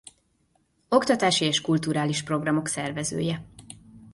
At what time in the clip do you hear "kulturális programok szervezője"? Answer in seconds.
1.61-3.45